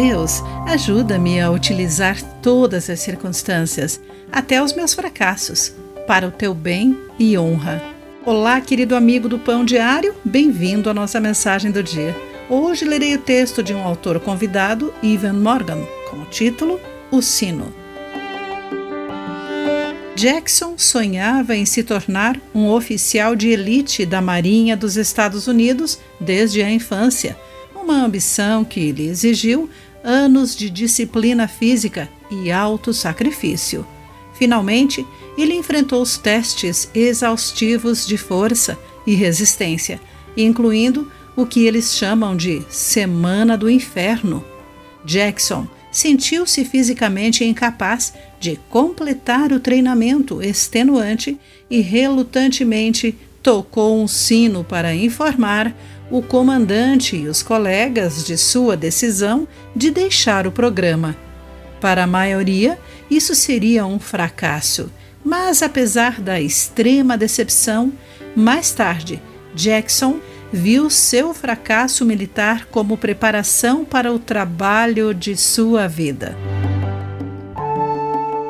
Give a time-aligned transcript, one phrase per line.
[0.00, 4.00] Deus, ajuda-me a utilizar todas as circunstâncias,
[4.30, 5.72] até os meus fracassos,
[6.06, 7.82] para o teu bem e honra.
[8.24, 12.16] Olá, querido amigo do Pão Diário, bem-vindo à nossa mensagem do dia.
[12.48, 16.80] Hoje lerei o texto de um autor convidado, Ivan Morgan, com o título
[17.10, 17.74] O Sino.
[20.14, 26.62] Jackson sonhava em se tornar um oficial de elite da Marinha dos Estados Unidos desde
[26.62, 27.36] a infância,
[27.74, 29.68] uma ambição que lhe exigiu
[30.08, 33.86] anos de disciplina física e alto sacrifício.
[34.32, 40.00] Finalmente, ele enfrentou os testes exaustivos de força e resistência,
[40.34, 44.42] incluindo o que eles chamam de Semana do Inferno.
[45.04, 51.38] Jackson sentiu-se fisicamente incapaz de completar o treinamento extenuante
[51.70, 55.74] e relutantemente tocou um sino para informar
[56.10, 61.16] o comandante e os colegas de sua decisão de deixar o programa.
[61.80, 62.78] Para a maioria,
[63.10, 64.90] isso seria um fracasso,
[65.24, 67.92] mas apesar da extrema decepção,
[68.34, 69.22] mais tarde,
[69.54, 70.18] Jackson
[70.52, 76.36] viu seu fracasso militar como preparação para o trabalho de sua vida.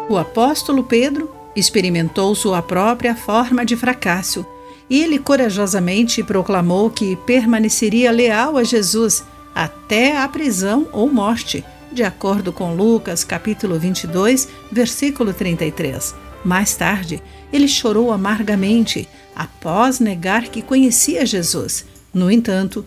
[0.09, 4.47] O apóstolo Pedro experimentou sua própria forma de fracasso
[4.89, 12.03] e ele corajosamente proclamou que permaneceria leal a Jesus até a prisão ou morte, de
[12.03, 16.15] acordo com Lucas capítulo 22, versículo 33.
[16.45, 17.23] Mais tarde,
[17.53, 21.85] ele chorou amargamente após negar que conhecia Jesus.
[22.13, 22.85] No entanto,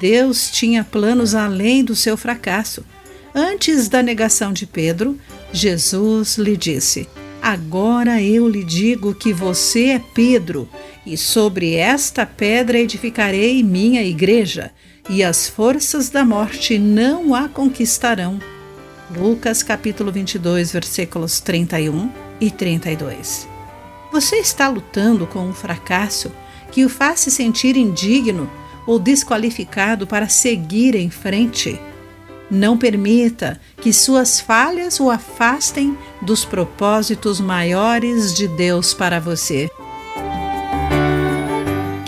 [0.00, 2.84] Deus tinha planos além do seu fracasso.
[3.34, 5.18] Antes da negação de Pedro,
[5.52, 7.08] Jesus lhe disse:
[7.40, 10.68] Agora eu lhe digo que você é Pedro,
[11.08, 14.70] e sobre esta pedra edificarei minha igreja,
[15.08, 18.38] e as forças da morte não a conquistarão.
[19.16, 23.48] Lucas capítulo 22, versículos 31 e 32.
[24.12, 26.30] Você está lutando com um fracasso
[26.70, 28.50] que o faz se sentir indigno
[28.86, 31.80] ou desqualificado para seguir em frente?
[32.50, 39.70] Não permita que suas falhas o afastem dos propósitos maiores de Deus para você.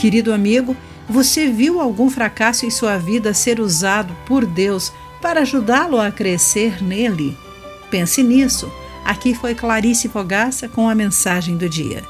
[0.00, 0.74] Querido amigo,
[1.06, 4.90] você viu algum fracasso em sua vida ser usado por Deus
[5.20, 7.36] para ajudá-lo a crescer nele?
[7.90, 8.72] Pense nisso.
[9.04, 12.02] Aqui foi Clarice Fogaça com a mensagem do dia.